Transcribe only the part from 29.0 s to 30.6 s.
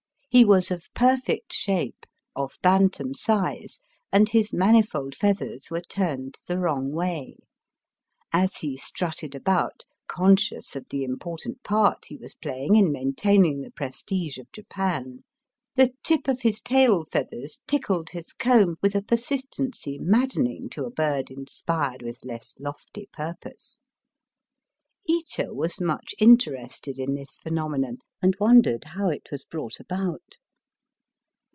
it was brought about.